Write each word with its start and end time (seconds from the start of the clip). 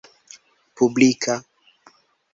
publika 0.81 1.35